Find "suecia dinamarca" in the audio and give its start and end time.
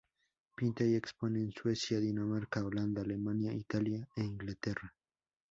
1.51-2.65